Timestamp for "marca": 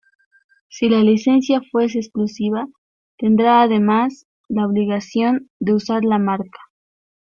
6.17-6.57